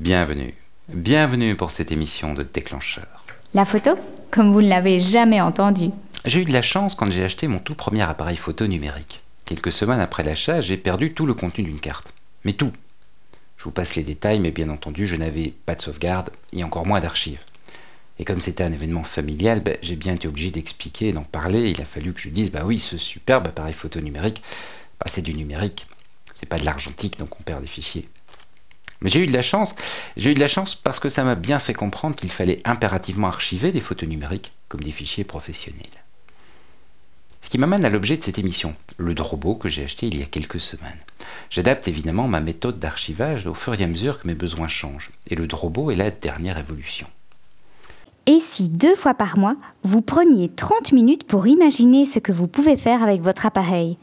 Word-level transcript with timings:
Bienvenue. 0.00 0.54
Bienvenue 0.88 1.54
pour 1.54 1.70
cette 1.70 1.92
émission 1.92 2.34
de 2.34 2.42
déclencheur. 2.42 3.24
La 3.54 3.64
photo 3.64 3.92
Comme 4.32 4.52
vous 4.52 4.60
ne 4.60 4.68
l'avez 4.68 4.98
jamais 4.98 5.40
entendu. 5.40 5.90
J'ai 6.24 6.40
eu 6.40 6.44
de 6.44 6.52
la 6.52 6.62
chance 6.62 6.96
quand 6.96 7.08
j'ai 7.12 7.22
acheté 7.22 7.46
mon 7.46 7.60
tout 7.60 7.76
premier 7.76 8.02
appareil 8.02 8.36
photo 8.36 8.66
numérique. 8.66 9.22
Quelques 9.44 9.70
semaines 9.70 10.00
après 10.00 10.24
l'achat, 10.24 10.60
j'ai 10.60 10.78
perdu 10.78 11.14
tout 11.14 11.26
le 11.26 11.34
contenu 11.34 11.62
d'une 11.62 11.78
carte. 11.78 12.12
Mais 12.44 12.54
tout. 12.54 12.72
Je 13.56 13.62
vous 13.62 13.70
passe 13.70 13.94
les 13.94 14.02
détails, 14.02 14.40
mais 14.40 14.50
bien 14.50 14.68
entendu, 14.68 15.06
je 15.06 15.14
n'avais 15.14 15.54
pas 15.64 15.76
de 15.76 15.82
sauvegarde 15.82 16.30
et 16.52 16.64
encore 16.64 16.86
moins 16.86 16.98
d'archives. 16.98 17.44
Et 18.18 18.24
comme 18.24 18.40
c'était 18.40 18.64
un 18.64 18.72
événement 18.72 19.04
familial, 19.04 19.60
ben, 19.60 19.76
j'ai 19.80 19.94
bien 19.94 20.14
été 20.14 20.26
obligé 20.26 20.50
d'expliquer 20.50 21.10
et 21.10 21.12
d'en 21.12 21.22
parler. 21.22 21.70
Il 21.70 21.80
a 21.80 21.84
fallu 21.84 22.12
que 22.12 22.20
je 22.20 22.30
dise, 22.30 22.50
bah 22.50 22.62
oui, 22.64 22.80
ce 22.80 22.98
superbe 22.98 23.46
appareil 23.46 23.74
photo 23.74 24.00
numérique, 24.00 24.42
bah, 24.98 25.06
c'est 25.08 25.22
du 25.22 25.34
numérique. 25.34 25.86
C'est 26.34 26.48
pas 26.48 26.58
de 26.58 26.64
l'argentique, 26.64 27.16
donc 27.16 27.38
on 27.38 27.44
perd 27.44 27.60
des 27.60 27.68
fichiers. 27.68 28.08
Mais 29.04 29.10
j'ai 29.10 29.22
eu 29.22 29.26
de 29.26 29.32
la 29.32 29.42
chance. 29.42 29.76
J'ai 30.16 30.30
eu 30.30 30.34
de 30.34 30.40
la 30.40 30.48
chance 30.48 30.74
parce 30.74 30.98
que 30.98 31.10
ça 31.10 31.24
m'a 31.24 31.34
bien 31.34 31.58
fait 31.58 31.74
comprendre 31.74 32.16
qu'il 32.16 32.30
fallait 32.30 32.62
impérativement 32.64 33.28
archiver 33.28 33.70
des 33.70 33.80
photos 33.80 34.08
numériques 34.08 34.54
comme 34.68 34.80
des 34.80 34.90
fichiers 34.90 35.24
professionnels. 35.24 35.82
Ce 37.42 37.50
qui 37.50 37.58
m'amène 37.58 37.84
à 37.84 37.90
l'objet 37.90 38.16
de 38.16 38.24
cette 38.24 38.38
émission, 38.38 38.74
le 38.96 39.12
Drobo 39.12 39.56
que 39.56 39.68
j'ai 39.68 39.84
acheté 39.84 40.06
il 40.06 40.18
y 40.18 40.22
a 40.22 40.26
quelques 40.26 40.58
semaines. 40.58 40.98
J'adapte 41.50 41.86
évidemment 41.86 42.26
ma 42.26 42.40
méthode 42.40 42.78
d'archivage 42.78 43.46
au 43.46 43.52
fur 43.52 43.78
et 43.78 43.84
à 43.84 43.86
mesure 43.86 44.20
que 44.20 44.26
mes 44.26 44.34
besoins 44.34 44.68
changent, 44.68 45.10
et 45.28 45.34
le 45.34 45.46
Drobo 45.46 45.90
est 45.90 45.96
la 45.96 46.10
dernière 46.10 46.58
évolution. 46.58 47.06
Et 48.24 48.38
si 48.38 48.68
deux 48.68 48.96
fois 48.96 49.12
par 49.12 49.36
mois, 49.36 49.56
vous 49.82 50.00
preniez 50.00 50.48
30 50.48 50.92
minutes 50.92 51.26
pour 51.26 51.46
imaginer 51.46 52.06
ce 52.06 52.18
que 52.18 52.32
vous 52.32 52.48
pouvez 52.48 52.78
faire 52.78 53.02
avec 53.02 53.20
votre 53.20 53.44
appareil? 53.44 53.98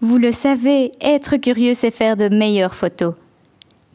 Vous 0.00 0.18
le 0.18 0.32
savez, 0.32 0.90
être 1.00 1.36
curieux, 1.36 1.74
c'est 1.74 1.92
faire 1.92 2.16
de 2.16 2.28
meilleures 2.28 2.74
photos. 2.74 3.14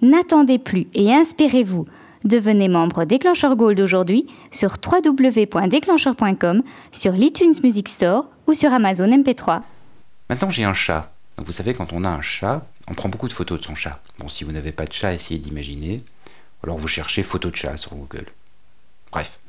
N'attendez 0.02 0.60
plus 0.60 0.88
et 0.94 1.14
inspirez-vous. 1.14 1.86
Devenez 2.24 2.68
membre 2.68 3.06
Déclencheur 3.06 3.56
Gold 3.56 3.80
aujourd'hui 3.80 4.26
sur 4.52 4.76
www.déclencheur.com, 4.86 6.64
sur 6.92 7.12
l'iTunes 7.14 7.54
Music 7.64 7.90
Store 7.90 8.26
ou 8.48 8.54
sur 8.54 8.72
Amazon 8.74 9.08
MP3. 9.08 9.62
Maintenant, 10.30 10.50
j'ai 10.50 10.64
un 10.64 10.74
chat. 10.74 11.12
Vous 11.38 11.52
savez, 11.52 11.74
quand 11.74 11.94
on 11.94 12.04
a 12.04 12.10
un 12.10 12.22
chat, 12.22 12.66
on 12.88 12.94
prend 12.94 13.10
beaucoup 13.10 13.28
de 13.28 13.34
photos 13.34 13.60
de 13.60 13.66
son 13.66 13.76
chat. 13.76 14.00
Bon, 14.20 14.30
si 14.30 14.44
vous 14.44 14.52
n'avez 14.52 14.72
pas 14.72 14.86
de 14.86 14.94
chat, 14.94 15.14
essayez 15.14 15.40
d'imaginer. 15.40 16.04
Alors, 16.64 16.78
vous 16.78 16.88
cherchez 16.88 17.24
photos 17.24 17.52
de 17.52 17.58
chat 17.58 17.78
sur 17.78 17.96
Google. 17.96 18.26
Bref. 19.12 19.40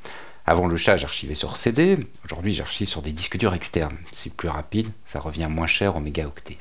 Avant 0.46 0.66
le 0.66 0.76
chat, 0.76 0.96
j'archivais 0.96 1.34
sur 1.34 1.56
CD. 1.56 1.98
Aujourd'hui, 2.24 2.52
j'archive 2.52 2.88
sur 2.88 3.02
des 3.02 3.12
disques 3.12 3.36
durs 3.36 3.54
externes. 3.54 3.96
C'est 4.12 4.32
plus 4.32 4.48
rapide, 4.48 4.88
ça 5.04 5.20
revient 5.20 5.48
moins 5.50 5.66
cher 5.66 5.96
en 5.96 6.00
mégaoctets. 6.00 6.58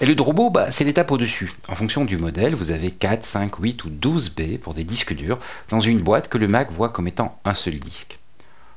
Et 0.00 0.06
le 0.06 0.14
Drobo, 0.14 0.48
bah, 0.48 0.70
c'est 0.70 0.84
l'étape 0.84 1.10
au-dessus. 1.10 1.52
En 1.66 1.74
fonction 1.74 2.04
du 2.04 2.18
modèle, 2.18 2.54
vous 2.54 2.70
avez 2.70 2.92
4, 2.92 3.24
5, 3.24 3.56
8 3.56 3.84
ou 3.84 3.90
12 3.90 4.30
B 4.30 4.56
pour 4.58 4.72
des 4.72 4.84
disques 4.84 5.12
durs 5.12 5.40
dans 5.70 5.80
une 5.80 5.98
boîte 5.98 6.28
que 6.28 6.38
le 6.38 6.46
Mac 6.46 6.70
voit 6.70 6.90
comme 6.90 7.08
étant 7.08 7.40
un 7.44 7.52
seul 7.52 7.80
disque. 7.80 8.20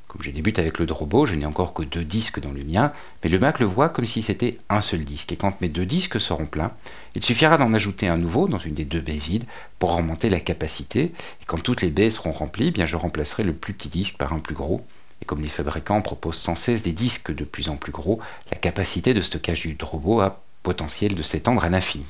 Comme 0.08 0.24
je 0.24 0.32
débute 0.32 0.58
avec 0.58 0.80
le 0.80 0.88
Drobo, 0.88 1.28
je 1.28 1.36
n'ai 1.36 1.46
encore 1.46 1.76
que 1.76 1.84
deux 1.84 2.04
disques 2.04 2.40
dans 2.40 2.52
le 2.52 2.64
mien, 2.64 2.92
mais 3.24 3.30
le 3.30 3.38
Mac 3.38 3.60
le 3.60 3.68
voit 3.68 3.90
comme 3.90 4.08
si 4.08 4.24
c'était 4.24 4.58
un 4.68 4.82
seul 4.82 5.04
disque. 5.04 5.32
Et 5.32 5.36
quand 5.36 5.62
mes 5.62 5.70
deux 5.70 5.86
disques 5.86 6.20
seront 6.20 6.48
pleins, 6.48 6.72
il 7.14 7.24
suffira 7.24 7.60
d'en 7.60 7.72
ajouter 7.72 8.08
un 8.08 8.18
nouveau 8.18 8.48
dans 8.48 8.58
une 8.58 8.74
des 8.74 8.86
deux 8.86 9.00
baies 9.00 9.14
vides 9.14 9.46
pour 9.78 9.96
remonter 9.96 10.28
la 10.28 10.40
capacité. 10.40 11.04
Et 11.04 11.46
quand 11.46 11.62
toutes 11.62 11.84
les 11.84 11.92
baies 11.92 12.10
seront 12.10 12.32
remplies, 12.32 12.70
eh 12.70 12.72
bien 12.72 12.88
je 12.88 12.96
remplacerai 12.96 13.44
le 13.44 13.54
plus 13.54 13.74
petit 13.74 13.90
disque 13.90 14.18
par 14.18 14.34
un 14.34 14.40
plus 14.40 14.56
gros. 14.56 14.84
Et 15.22 15.26
comme 15.26 15.44
les 15.44 15.50
fabricants 15.50 16.02
proposent 16.02 16.38
sans 16.38 16.56
cesse 16.56 16.82
des 16.82 16.94
disques 16.94 17.32
de 17.32 17.44
plus 17.44 17.70
en 17.70 17.76
plus 17.76 17.92
gros, 17.92 18.20
la 18.52 18.58
capacité 18.58 19.14
de 19.14 19.22
stockage 19.22 19.62
du 19.62 19.76
Drobo 19.76 20.20
a 20.20 20.42
potentiel 20.64 21.16
de 21.16 21.24
s'étendre 21.24 21.64
à 21.64 21.70
l'infini. 21.70 22.08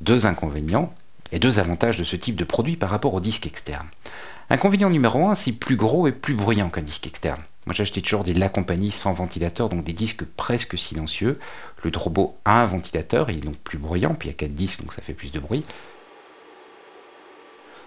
Deux 0.00 0.26
inconvénients 0.26 0.92
et 1.32 1.38
deux 1.38 1.58
avantages 1.58 1.96
de 1.96 2.04
ce 2.04 2.16
type 2.16 2.36
de 2.36 2.44
produit 2.44 2.76
par 2.76 2.90
rapport 2.90 3.14
au 3.14 3.20
disque 3.20 3.46
externe. 3.46 3.88
Inconvénient 4.50 4.90
numéro 4.90 5.26
un, 5.28 5.34
c'est 5.34 5.52
plus 5.52 5.76
gros 5.76 6.06
et 6.06 6.12
plus 6.12 6.34
bruyant 6.34 6.68
qu'un 6.68 6.82
disque 6.82 7.06
externe. 7.06 7.42
Moi 7.66 7.74
j'achetais 7.74 8.00
toujours 8.00 8.22
des 8.22 8.34
La 8.34 8.48
Compagnie 8.48 8.92
sans 8.92 9.12
ventilateur, 9.12 9.68
donc 9.68 9.82
des 9.82 9.92
disques 9.92 10.24
presque 10.24 10.78
silencieux. 10.78 11.40
Le 11.82 11.90
Drobo 11.90 12.38
a 12.44 12.62
un 12.62 12.66
ventilateur, 12.66 13.28
il 13.28 13.38
est 13.38 13.40
donc 13.40 13.56
plus 13.56 13.78
bruyant, 13.78 14.14
puis 14.14 14.28
il 14.28 14.32
y 14.32 14.34
a 14.34 14.36
quatre 14.36 14.54
disques, 14.54 14.80
donc 14.82 14.92
ça 14.92 15.02
fait 15.02 15.14
plus 15.14 15.32
de 15.32 15.40
bruit. 15.40 15.64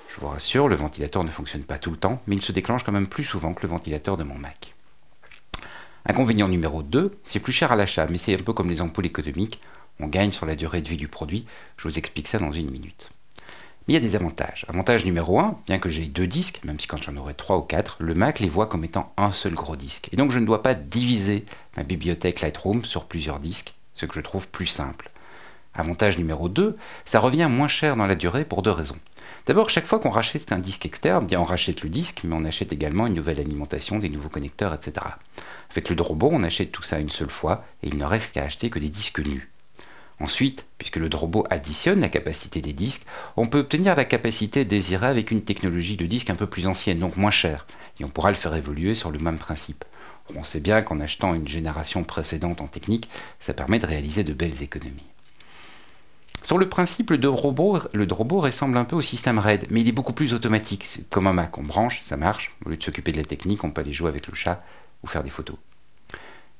Je 0.10 0.20
vous 0.20 0.28
rassure, 0.28 0.68
le 0.68 0.76
ventilateur 0.76 1.24
ne 1.24 1.30
fonctionne 1.30 1.64
pas 1.64 1.78
tout 1.78 1.92
le 1.92 1.98
temps, 1.98 2.22
mais 2.28 2.36
il 2.36 2.42
se 2.42 2.52
déclenche 2.52 2.84
quand 2.84 2.92
même 2.92 3.08
plus 3.08 3.24
souvent 3.24 3.54
que 3.54 3.62
le 3.62 3.70
ventilateur 3.70 4.18
de 4.18 4.24
mon 4.24 4.36
Mac. 4.36 4.74
Inconvénient 6.06 6.48
numéro 6.48 6.82
2, 6.82 7.20
c'est 7.26 7.40
plus 7.40 7.52
cher 7.52 7.72
à 7.72 7.76
l'achat, 7.76 8.08
mais 8.10 8.18
c'est 8.18 8.34
un 8.34 8.44
peu 8.44 8.54
comme 8.54 8.70
les 8.70 8.82
ampoules 8.82 9.06
économiques, 9.06 9.60
on 10.00 10.08
gagne 10.08 10.32
sur 10.32 10.46
la 10.46 10.56
durée 10.56 10.82
de 10.82 10.90
vie 10.90 10.98
du 10.98 11.08
produit, 11.08 11.46
je 11.78 11.88
vous 11.88 11.98
explique 11.98 12.28
ça 12.28 12.40
dans 12.40 12.52
une 12.52 12.72
minute. 12.72 13.10
Mais 13.88 13.96
il 13.96 14.04
y 14.04 14.06
a 14.06 14.08
des 14.08 14.16
avantages. 14.16 14.66
Avantage 14.70 15.04
numéro 15.06 15.40
1, 15.40 15.60
bien 15.68 15.80
que 15.80 15.90
j'ai 15.90 16.06
deux 16.06 16.28
disques, 16.28 16.62
même 16.64 16.80
si 16.80 16.88
quand 16.88 17.02
j'en 17.02 17.18
aurai 17.18 17.34
trois 17.34 17.58
ou 17.58 17.64
quatre, 17.64 17.98
le 18.00 18.16
Mac 18.16 18.40
les 18.40 18.48
voit 18.48 18.68
comme 18.68 18.84
étant 18.84 19.12
un 19.18 19.32
seul 19.32 19.56
gros 19.56 19.76
disque. 19.76 20.10
Et 20.14 20.16
donc 20.16 20.32
je 20.32 20.40
ne 20.40 20.46
dois 20.46 20.64
pas 20.64 20.74
diviser 20.74 21.46
ma 21.76 21.84
bibliothèque 21.84 22.42
Lightroom 22.42 22.86
sur 22.86 23.06
plusieurs 23.06 23.40
disques, 23.40 23.74
ce 23.94 24.06
que 24.06 24.14
je 24.14 24.22
trouve 24.22 24.48
plus 24.48 24.68
simple. 24.68 25.10
Avantage 25.74 26.18
numéro 26.18 26.50
2, 26.50 26.78
ça 27.06 27.20
revient 27.20 27.48
moins 27.50 27.68
cher 27.68 27.96
dans 27.96 28.06
la 28.06 28.16
durée 28.16 28.46
pour 28.46 28.62
deux 28.62 28.72
raisons. 28.72 28.98
D'abord, 29.46 29.70
chaque 29.70 29.88
fois 29.88 30.00
qu'on 30.00 30.10
rachète 30.10 30.52
un 30.52 30.60
disque 30.60 30.86
externe, 30.86 31.26
bien 31.26 31.40
on 31.40 31.44
rachète 31.46 31.82
le 31.82 31.90
disque, 31.90 32.22
mais 32.24 32.36
on 32.36 32.46
achète 32.46 32.74
également 32.74 33.08
une 33.08 33.16
nouvelle 33.16 33.40
alimentation, 33.40 33.98
des 34.00 34.10
nouveaux 34.10 34.30
connecteurs, 34.30 34.74
etc. 34.74 35.06
Avec 35.72 35.90
le 35.90 35.96
Drobo, 35.96 36.30
on 36.32 36.44
achète 36.44 36.72
tout 36.72 36.84
ça 36.84 37.00
une 37.00 37.10
seule 37.10 37.30
fois 37.30 37.66
et 37.84 37.88
il 37.88 37.98
ne 37.98 38.06
reste 38.06 38.34
qu'à 38.34 38.44
acheter 38.44 38.70
que 38.70 38.80
des 38.80 38.90
disques 38.90 39.20
nus. 39.20 39.50
Ensuite, 40.20 40.66
puisque 40.78 40.98
le 40.98 41.08
Drobo 41.08 41.46
additionne 41.50 42.02
la 42.02 42.10
capacité 42.10 42.60
des 42.60 42.74
disques, 42.74 43.04
on 43.38 43.48
peut 43.48 43.60
obtenir 43.60 43.96
la 43.96 44.04
capacité 44.04 44.66
désirée 44.66 45.08
avec 45.08 45.32
une 45.32 45.44
technologie 45.44 45.96
de 45.96 46.06
disque 46.06 46.30
un 46.30 46.36
peu 46.36 46.48
plus 46.48 46.68
ancienne, 46.68 47.00
donc 47.00 47.16
moins 47.16 47.32
chère, 47.32 47.66
et 48.00 48.04
on 48.04 48.10
pourra 48.10 48.30
le 48.30 48.36
faire 48.36 48.54
évoluer 48.54 48.96
sur 48.96 49.12
le 49.12 49.20
même 49.20 49.38
principe. 49.38 49.86
On 50.36 50.44
sait 50.44 50.60
bien 50.60 50.82
qu'en 50.82 51.00
achetant 51.00 51.34
une 51.34 51.48
génération 51.48 52.04
précédente 52.04 52.62
en 52.62 52.68
technique, 52.68 53.10
ça 53.40 53.54
permet 53.54 53.80
de 53.80 53.86
réaliser 53.86 54.24
de 54.24 54.34
belles 54.34 54.62
économies. 54.62 55.08
Sur 56.44 56.58
le 56.58 56.70
principe, 56.70 57.12
le 57.12 57.18
Drobo, 57.18 57.80
le 57.94 58.06
Drobo 58.06 58.40
ressemble 58.40 58.78
un 58.78 58.86
peu 58.86 58.96
au 58.96 59.02
système 59.02 59.40
RAID, 59.40 59.68
mais 59.70 59.82
il 59.82 59.88
est 59.88 59.94
beaucoup 59.94 60.14
plus 60.14 60.34
automatique. 60.34 61.00
Comme 61.10 61.28
un 61.28 61.34
Mac, 61.34 61.58
on 61.58 61.64
branche, 61.64 62.02
ça 62.02 62.18
marche. 62.18 62.56
Au 62.66 62.70
lieu 62.70 62.78
de 62.78 62.84
s'occuper 62.84 63.12
de 63.12 63.18
la 63.18 63.26
technique, 63.26 63.64
on 63.64 63.72
peut 63.72 63.82
aller 63.82 63.94
jouer 63.94 64.10
avec 64.10 64.28
le 64.28 64.36
chat 64.36 64.64
ou 65.04 65.08
faire 65.08 65.24
des 65.24 65.30
photos. 65.30 65.58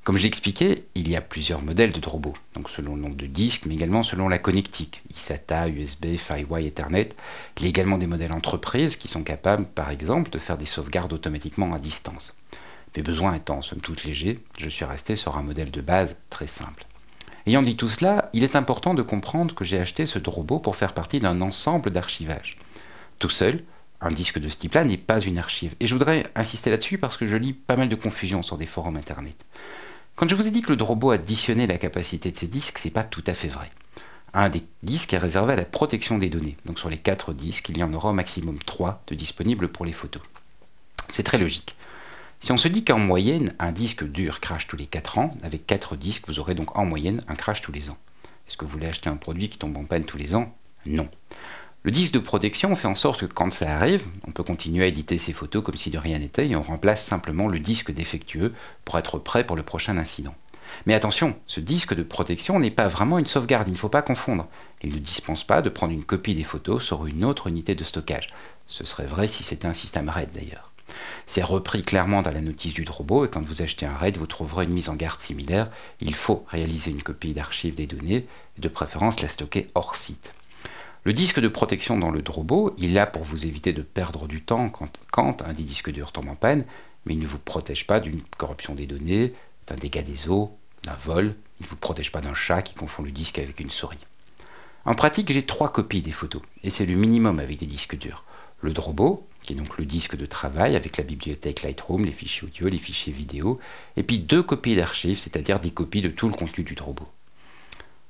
Comme 0.02 0.16
j'ai 0.16 0.28
expliqué, 0.28 0.86
il 0.94 1.10
y 1.10 1.16
a 1.16 1.20
plusieurs 1.20 1.62
modèles 1.62 1.92
de 1.92 2.00
Drobo, 2.00 2.32
donc 2.54 2.70
selon 2.70 2.94
le 2.94 3.02
nombre 3.02 3.16
de 3.16 3.26
disques, 3.26 3.66
mais 3.66 3.74
également 3.74 4.02
selon 4.02 4.28
la 4.28 4.38
connectique, 4.38 5.02
ISATA, 5.14 5.68
USB, 5.68 6.16
FireWire, 6.16 6.66
Ethernet. 6.66 7.10
Il 7.58 7.64
y 7.64 7.66
a 7.66 7.68
également 7.68 7.98
des 7.98 8.06
modèles 8.06 8.32
entreprises 8.32 8.96
qui 8.96 9.08
sont 9.08 9.22
capables, 9.22 9.66
par 9.66 9.90
exemple, 9.90 10.30
de 10.30 10.38
faire 10.38 10.56
des 10.56 10.64
sauvegardes 10.64 11.12
automatiquement 11.12 11.74
à 11.74 11.78
distance. 11.78 12.34
Mes 12.96 13.02
besoins 13.02 13.34
étant 13.34 13.60
somme 13.60 13.80
toute 13.80 14.04
légers, 14.04 14.38
je 14.58 14.70
suis 14.70 14.86
resté 14.86 15.16
sur 15.16 15.36
un 15.36 15.42
modèle 15.42 15.70
de 15.70 15.80
base 15.82 16.16
très 16.30 16.46
simple. 16.46 16.86
Ayant 17.46 17.62
dit 17.62 17.76
tout 17.76 17.88
cela, 17.88 18.30
il 18.32 18.42
est 18.42 18.56
important 18.56 18.94
de 18.94 19.02
comprendre 19.02 19.54
que 19.54 19.64
j'ai 19.64 19.78
acheté 19.78 20.06
ce 20.06 20.18
Drobo 20.18 20.58
pour 20.58 20.76
faire 20.76 20.94
partie 20.94 21.20
d'un 21.20 21.40
ensemble 21.42 21.90
d'archivage. 21.90 22.58
Tout 23.18 23.30
seul, 23.30 23.62
un 24.00 24.10
disque 24.10 24.38
de 24.38 24.48
ce 24.48 24.56
type-là 24.56 24.84
n'est 24.84 24.96
pas 24.96 25.20
une 25.20 25.38
archive. 25.38 25.74
Et 25.80 25.86
je 25.86 25.94
voudrais 25.94 26.26
insister 26.34 26.70
là-dessus 26.70 26.98
parce 26.98 27.16
que 27.16 27.26
je 27.26 27.36
lis 27.36 27.52
pas 27.52 27.76
mal 27.76 27.88
de 27.88 27.96
confusion 27.96 28.42
sur 28.42 28.56
des 28.56 28.66
forums 28.66 28.96
internet. 28.96 29.36
Quand 30.16 30.28
je 30.28 30.34
vous 30.34 30.46
ai 30.46 30.50
dit 30.50 30.62
que 30.62 30.70
le 30.70 30.76
Drobo 30.76 31.10
additionnait 31.10 31.66
la 31.66 31.78
capacité 31.78 32.30
de 32.30 32.36
ces 32.36 32.48
disques, 32.48 32.78
c'est 32.78 32.90
pas 32.90 33.04
tout 33.04 33.24
à 33.26 33.34
fait 33.34 33.48
vrai. 33.48 33.70
Un 34.32 34.48
des 34.48 34.62
disques 34.82 35.12
est 35.12 35.18
réservé 35.18 35.54
à 35.54 35.56
la 35.56 35.64
protection 35.64 36.18
des 36.18 36.30
données. 36.30 36.56
Donc 36.66 36.78
sur 36.78 36.88
les 36.88 36.98
quatre 36.98 37.32
disques, 37.32 37.68
il 37.68 37.78
y 37.78 37.82
en 37.82 37.92
aura 37.92 38.10
au 38.10 38.14
maximum 38.14 38.58
trois 38.58 39.02
de 39.06 39.14
disponibles 39.14 39.68
pour 39.68 39.84
les 39.84 39.92
photos. 39.92 40.22
C'est 41.08 41.22
très 41.22 41.38
logique. 41.38 41.76
Si 42.40 42.52
on 42.52 42.56
se 42.56 42.68
dit 42.68 42.84
qu'en 42.84 42.98
moyenne, 42.98 43.52
un 43.58 43.72
disque 43.72 44.04
dur 44.04 44.40
crache 44.40 44.66
tous 44.66 44.76
les 44.76 44.86
4 44.86 45.18
ans, 45.18 45.36
avec 45.42 45.66
4 45.66 45.96
disques, 45.96 46.26
vous 46.26 46.38
aurez 46.38 46.54
donc 46.54 46.78
en 46.78 46.86
moyenne 46.86 47.22
un 47.28 47.34
crash 47.34 47.60
tous 47.60 47.72
les 47.72 47.90
ans. 47.90 47.98
Est-ce 48.48 48.56
que 48.56 48.64
vous 48.64 48.70
voulez 48.70 48.86
acheter 48.86 49.10
un 49.10 49.16
produit 49.16 49.50
qui 49.50 49.58
tombe 49.58 49.76
en 49.76 49.84
panne 49.84 50.04
tous 50.04 50.16
les 50.16 50.34
ans? 50.34 50.54
Non. 50.86 51.08
Le 51.82 51.90
disque 51.90 52.12
de 52.12 52.18
protection 52.18 52.76
fait 52.76 52.88
en 52.88 52.94
sorte 52.94 53.20
que 53.20 53.26
quand 53.26 53.50
ça 53.50 53.74
arrive, 53.74 54.06
on 54.28 54.32
peut 54.32 54.42
continuer 54.42 54.84
à 54.84 54.88
éditer 54.88 55.16
ses 55.16 55.32
photos 55.32 55.64
comme 55.64 55.78
si 55.78 55.88
de 55.88 55.96
rien 55.96 56.18
n'était 56.18 56.46
et 56.46 56.54
on 56.54 56.60
remplace 56.60 57.02
simplement 57.02 57.48
le 57.48 57.58
disque 57.58 57.90
défectueux 57.90 58.52
pour 58.84 58.98
être 58.98 59.18
prêt 59.18 59.46
pour 59.46 59.56
le 59.56 59.62
prochain 59.62 59.96
incident. 59.96 60.34
Mais 60.84 60.92
attention, 60.92 61.36
ce 61.46 61.58
disque 61.58 61.94
de 61.94 62.02
protection 62.02 62.60
n'est 62.60 62.70
pas 62.70 62.86
vraiment 62.86 63.18
une 63.18 63.24
sauvegarde, 63.24 63.66
il 63.66 63.72
ne 63.72 63.78
faut 63.78 63.88
pas 63.88 64.02
confondre. 64.02 64.46
Il 64.82 64.92
ne 64.92 64.98
dispense 64.98 65.42
pas 65.42 65.62
de 65.62 65.70
prendre 65.70 65.94
une 65.94 66.04
copie 66.04 66.34
des 66.34 66.44
photos 66.44 66.84
sur 66.84 67.06
une 67.06 67.24
autre 67.24 67.46
unité 67.46 67.74
de 67.74 67.82
stockage. 67.82 68.28
Ce 68.66 68.84
serait 68.84 69.06
vrai 69.06 69.26
si 69.26 69.42
c'était 69.42 69.66
un 69.66 69.72
système 69.72 70.10
RAID 70.10 70.32
d'ailleurs. 70.34 70.72
C'est 71.26 71.42
repris 71.42 71.80
clairement 71.80 72.20
dans 72.20 72.30
la 72.30 72.42
notice 72.42 72.74
du 72.74 72.84
Drobo 72.84 73.24
et 73.24 73.30
quand 73.30 73.42
vous 73.42 73.62
achetez 73.62 73.86
un 73.86 73.94
RAID, 73.94 74.18
vous 74.18 74.26
trouverez 74.26 74.66
une 74.66 74.74
mise 74.74 74.90
en 74.90 74.96
garde 74.96 75.22
similaire. 75.22 75.70
Il 76.02 76.14
faut 76.14 76.44
réaliser 76.48 76.90
une 76.90 77.02
copie 77.02 77.32
d'archive 77.32 77.74
des 77.74 77.86
données 77.86 78.26
et 78.58 78.60
de 78.60 78.68
préférence 78.68 79.22
la 79.22 79.28
stocker 79.28 79.70
hors 79.74 79.96
site. 79.96 80.34
Le 81.04 81.14
disque 81.14 81.40
de 81.40 81.48
protection 81.48 81.96
dans 81.96 82.10
le 82.10 82.20
Drobo, 82.20 82.74
il 82.76 82.90
est 82.90 82.94
là 82.94 83.06
pour 83.06 83.24
vous 83.24 83.46
éviter 83.46 83.72
de 83.72 83.80
perdre 83.80 84.28
du 84.28 84.42
temps 84.42 84.70
quand, 85.10 85.42
un 85.42 85.52
des 85.54 85.62
disques 85.62 85.90
durs 85.90 86.12
tombe 86.12 86.28
en 86.28 86.34
panne, 86.34 86.64
mais 87.06 87.14
il 87.14 87.20
ne 87.20 87.26
vous 87.26 87.38
protège 87.38 87.86
pas 87.86 88.00
d'une 88.00 88.20
corruption 88.36 88.74
des 88.74 88.86
données, 88.86 89.32
d'un 89.66 89.76
dégât 89.76 90.02
des 90.02 90.28
eaux, 90.28 90.54
d'un 90.82 90.94
vol, 90.94 91.34
il 91.58 91.64
ne 91.64 91.68
vous 91.68 91.76
protège 91.76 92.12
pas 92.12 92.20
d'un 92.20 92.34
chat 92.34 92.60
qui 92.60 92.74
confond 92.74 93.02
le 93.02 93.12
disque 93.12 93.38
avec 93.38 93.60
une 93.60 93.70
souris. 93.70 93.98
En 94.84 94.94
pratique, 94.94 95.32
j'ai 95.32 95.44
trois 95.44 95.72
copies 95.72 96.02
des 96.02 96.10
photos, 96.10 96.42
et 96.64 96.70
c'est 96.70 96.86
le 96.86 96.96
minimum 96.96 97.38
avec 97.38 97.58
des 97.58 97.66
disques 97.66 97.96
durs. 97.96 98.24
Le 98.60 98.74
Drobo, 98.74 99.26
qui 99.40 99.54
est 99.54 99.56
donc 99.56 99.78
le 99.78 99.86
disque 99.86 100.16
de 100.16 100.26
travail 100.26 100.76
avec 100.76 100.98
la 100.98 101.04
bibliothèque 101.04 101.62
Lightroom, 101.62 102.04
les 102.04 102.12
fichiers 102.12 102.46
audio, 102.46 102.68
les 102.68 102.78
fichiers 102.78 103.12
vidéo, 103.12 103.58
et 103.96 104.02
puis 104.02 104.18
deux 104.18 104.42
copies 104.42 104.76
d'archives, 104.76 105.18
c'est-à-dire 105.18 105.60
des 105.60 105.70
copies 105.70 106.02
de 106.02 106.08
tout 106.08 106.28
le 106.28 106.34
contenu 106.34 106.62
du 106.62 106.74
Drobo. 106.74 107.08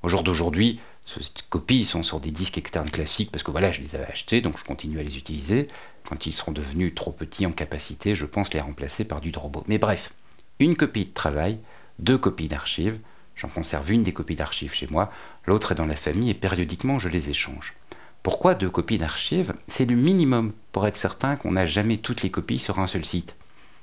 Au 0.03 0.09
jour 0.09 0.25
d'aujourd'hui, 0.25 0.81
ces 1.07 1.21
copies 1.49 1.85
sont 1.85 2.03
sur 2.03 2.21
des 2.21 2.31
disques 2.31 2.59
externes 2.59 2.91
classiques 2.91 3.33
parce 3.33 3.43
que 3.43 3.51
voilà, 3.51 3.73
je 3.73 3.81
les 3.81 3.95
avais 3.95 4.07
achetés, 4.07 4.41
donc 4.41 4.59
je 4.59 4.65
continue 4.65 5.01
à 5.01 5.03
les 5.03 5.19
utiliser. 5.19 5.67
Quand 6.09 6.27
ils 6.27 6.33
seront 6.33 6.53
devenus 6.53 6.95
trop 6.95 7.11
petits 7.13 7.47
en 7.47 7.53
capacité, 7.53 8.15
je 8.15 8.27
pense 8.27 8.55
les 8.55 8.61
remplacer 8.61 9.05
par 9.05 9.21
du 9.21 9.33
Drobo. 9.33 9.65
Mais 9.67 9.79
bref, 9.79 10.13
une 10.59 10.77
copie 10.77 11.07
de 11.07 11.13
travail, 11.13 11.59
deux 11.99 12.19
copies 12.19 12.49
d'archives. 12.49 12.99
J'en 13.35 13.49
conserve 13.49 13.91
une 13.91 14.03
des 14.03 14.13
copies 14.13 14.37
d'archives 14.37 14.75
chez 14.75 14.87
moi, 14.89 15.11
l'autre 15.47 15.73
est 15.73 15.77
dans 15.77 15.87
la 15.87 15.97
famille 15.97 16.31
et 16.31 16.35
périodiquement 16.35 16.99
je 16.99 17.09
les 17.09 17.31
échange. 17.31 17.75
Pourquoi 18.23 18.55
deux 18.55 18.69
copies 18.69 18.99
d'archives? 18.99 19.55
C'est 19.67 19.87
le 19.87 19.97
minimum 19.97 20.53
pour 20.73 20.87
être 20.87 20.99
certain 20.99 21.37
qu'on 21.37 21.53
n'a 21.53 21.65
jamais 21.65 21.97
toutes 21.97 22.23
les 22.23 22.31
copies 22.31 22.59
sur 22.59 22.79
un 22.79 22.87
seul 22.87 23.05
site. 23.05 23.35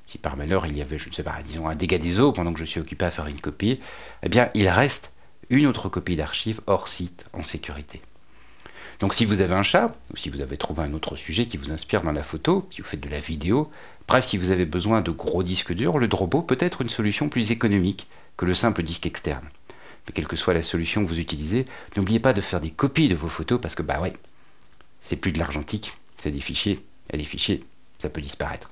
Si 0.06 0.20
par 0.20 0.38
malheur 0.38 0.68
il 0.68 0.78
y 0.78 0.82
avait, 0.82 1.00
je 1.00 1.10
ne 1.10 1.14
sais 1.14 1.24
pas, 1.24 1.36
disons 1.44 1.68
un 1.68 1.76
dégât 1.76 1.98
des 1.98 2.20
eaux 2.20 2.32
pendant 2.32 2.54
que 2.54 2.60
je 2.60 2.66
suis 2.66 2.80
occupé 2.80 3.06
à 3.06 3.12
faire 3.12 3.28
une 3.28 3.42
copie, 3.42 3.80
eh 4.22 4.30
bien 4.30 4.50
il 4.54 4.70
reste 4.70 5.12
une 5.50 5.68
autre 5.68 5.90
copie 5.90 6.16
d'archives 6.16 6.62
hors 6.68 6.88
site 6.88 7.26
en 7.34 7.44
sécurité. 7.44 8.02
Donc 9.00 9.14
si 9.14 9.26
vous 9.26 9.42
avez 9.42 9.54
un 9.54 9.64
chat, 9.64 9.96
ou 10.12 10.18
si 10.18 10.30
vous 10.30 10.42
avez 10.42 10.58
trouvé 10.58 10.84
un 10.84 10.94
autre 10.94 11.16
sujet 11.16 11.46
qui 11.46 11.58
vous 11.58 11.72
inspire 11.72 12.02
dans 12.02 12.12
la 12.12 12.24
photo, 12.24 12.68
si 12.72 12.82
vous 12.82 12.88
faites 12.88 13.00
de 13.00 13.10
la 13.10 13.20
vidéo, 13.20 13.70
bref, 14.08 14.26
si 14.26 14.38
vous 14.38 14.52
avez 14.52 14.66
besoin 14.66 15.02
de 15.02 15.12
gros 15.12 15.44
disques 15.44 15.74
durs, 15.74 16.00
le 16.00 16.08
Drobo 16.08 16.42
peut 16.42 16.58
être 16.60 16.82
une 16.82 16.90
solution 16.90 17.30
plus 17.30 17.52
économique 17.52 18.08
que 18.38 18.46
le 18.46 18.56
simple 18.56 18.84
disque 18.84 19.06
externe. 19.06 19.48
Mais 20.08 20.14
quelle 20.14 20.28
que 20.28 20.36
soit 20.36 20.54
la 20.54 20.62
solution 20.62 21.04
que 21.04 21.08
vous 21.08 21.20
utilisez, 21.20 21.66
n'oubliez 21.96 22.20
pas 22.20 22.34
de 22.34 22.42
faire 22.42 22.62
des 22.62 22.72
copies 22.72 23.10
de 23.10 23.16
vos 23.16 23.30
photos 23.30 23.62
parce 23.62 23.76
que 23.76 23.84
bah 23.84 24.02
ouais, 24.02 24.14
c'est 25.02 25.16
plus 25.16 25.32
de 25.32 25.40
l'argentique, 25.40 25.98
c'est 26.18 26.32
des 26.32 26.40
fichiers, 26.40 26.84
et 27.12 27.18
des 27.18 27.26
fichiers, 27.26 27.64
ça 28.00 28.10
peut 28.10 28.22
disparaître. 28.22 28.72